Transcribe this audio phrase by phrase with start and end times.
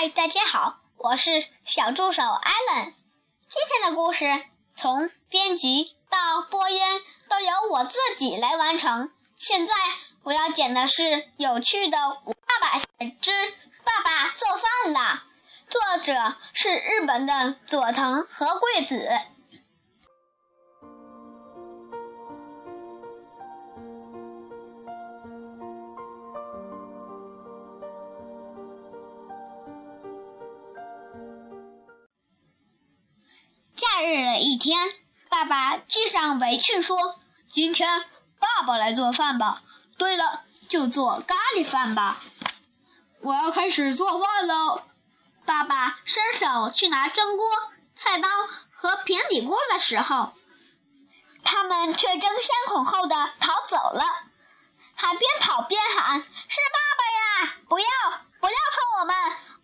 [0.00, 2.94] 嗨，大家好，我是小助手艾伦。
[3.48, 4.44] 今天的故事
[4.76, 6.80] 从编辑到播音
[7.28, 9.10] 都由我自己来完成。
[9.36, 9.74] 现在
[10.22, 12.78] 我要讲的是有趣的《爸爸
[13.20, 13.32] 之
[13.82, 15.24] 爸爸做饭啦》，
[15.68, 19.10] 作者是日本的佐藤和贵子。
[34.38, 34.78] 一天，
[35.28, 37.20] 爸爸系上围裙说
[37.50, 38.04] ：“今天
[38.38, 39.62] 爸爸来做饭吧。
[39.96, 42.22] 对了，就做咖喱饭吧。
[43.20, 44.82] 我要开始做饭喽。”
[45.44, 47.46] 爸爸伸手去拿蒸锅、
[47.96, 48.28] 菜刀
[48.70, 50.34] 和平底锅的时候，
[51.42, 54.04] 他们却争先恐后的逃走了。
[54.94, 57.54] 他边跑边喊：“是爸爸呀！
[57.68, 57.86] 不要，
[58.40, 59.14] 不要碰我们！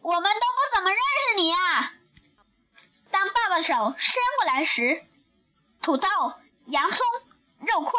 [0.00, 1.92] 我们都不怎么认识你呀！”
[3.55, 5.05] 爸爸手伸过来时，
[5.80, 6.08] 土豆、
[6.64, 6.98] 洋葱、
[7.60, 7.92] 肉块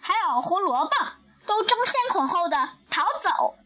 [0.00, 0.96] 还有胡萝卜
[1.44, 3.56] 都争先恐后的逃走，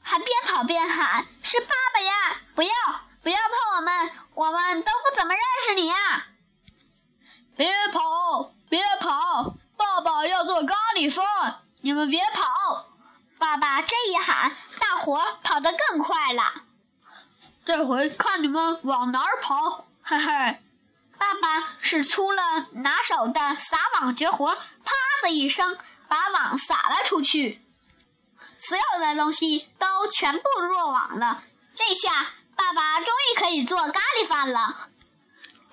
[0.00, 2.42] 还边跑边喊：“是爸爸呀！
[2.54, 2.70] 不要，
[3.24, 4.12] 不要碰我们！
[4.34, 6.28] 我们都不怎么认识你呀！”
[7.58, 9.56] 别跑，别跑！
[9.76, 12.86] 爸爸要做咖喱饭，你们别跑！
[13.40, 16.62] 爸爸这一喊，大伙跑得更快了。
[17.64, 19.88] 这回看你们往哪儿跑！
[20.08, 20.62] 嘿嘿，
[21.18, 24.92] 爸爸使出了拿手的撒网绝活，啪
[25.24, 25.76] 的一声
[26.06, 27.60] 把网撒了出去，
[28.56, 31.42] 所有的东西都全部落网了。
[31.74, 34.88] 这下爸爸终于可以做咖喱饭了。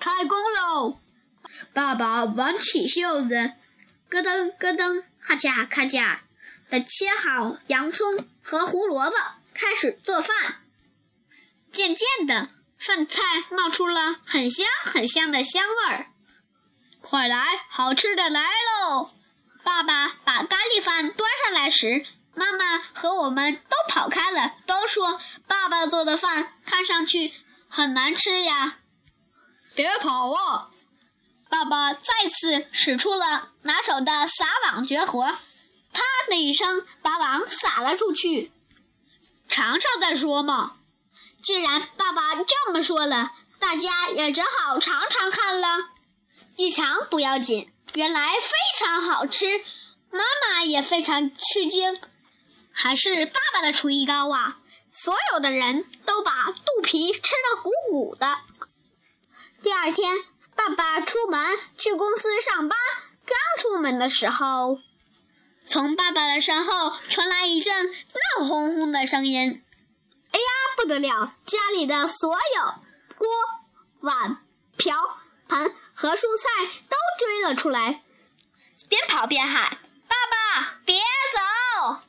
[0.00, 0.98] 开工喽！
[1.72, 3.52] 爸爸挽起袖子，
[4.08, 6.18] 咯噔咯噔，咔嚓咔嚓
[6.70, 9.16] 的切好洋葱和胡萝卜，
[9.54, 10.60] 开始做饭。
[11.72, 12.48] 渐渐的。
[12.86, 16.10] 饭菜冒出了很香很香的香味儿，
[17.00, 19.10] 快来，好吃的来喽！
[19.62, 27.32] 爸爸把咖喱饭端上来时，妈妈和我们都跑开了，都说爸爸做的饭看上去
[27.70, 28.76] 很难吃呀。
[29.74, 30.68] 别跑啊！
[31.48, 38.52] 爸爸再次使出了拿手的撒网绝活，啪的一声把网撒了出去。
[39.48, 40.76] 尝尝再说嘛。
[41.44, 45.90] 既然爸爸这么说了，大家也只好尝尝看了。
[46.56, 49.62] 一尝不要紧，原来非常好吃，
[50.10, 52.00] 妈妈也非常吃惊。
[52.72, 54.58] 还是爸爸的厨艺高啊！
[54.90, 58.38] 所有的人都把肚皮吃得鼓鼓的。
[59.62, 60.16] 第二天，
[60.54, 62.78] 爸爸出门去公司上班，
[63.26, 64.78] 刚出门的时候，
[65.66, 67.92] 从爸爸的身后传来一阵
[68.38, 69.63] 闹哄哄的声音。
[70.34, 70.46] 哎呀，
[70.76, 71.36] 不得了！
[71.46, 72.64] 家里的所有
[73.16, 73.28] 锅、
[74.00, 74.44] 碗、
[74.76, 74.96] 瓢、
[75.46, 78.02] 盆和蔬菜都追了出来，
[78.88, 79.78] 边跑边喊
[80.10, 82.02] ：“爸爸，别走！”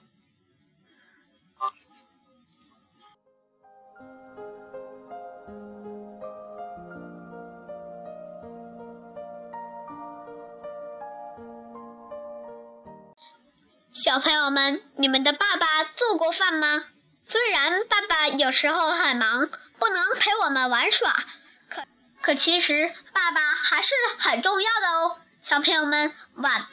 [13.93, 16.85] 小朋友们，你们的爸爸做过饭吗？
[17.27, 19.49] 虽然爸爸有时候很忙，
[19.79, 21.23] 不能陪我们玩耍，
[21.69, 21.83] 可
[22.21, 26.67] 可其实爸爸还是很重要的哦，小朋友们晚。